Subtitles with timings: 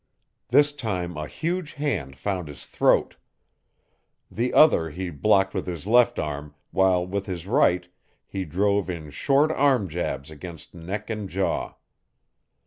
[0.47, 3.17] This time a huge hand found his throat.
[4.31, 7.87] The other he blocked with his left arm, while with his right
[8.25, 11.75] he drove in short arm jabs against neck and jaw.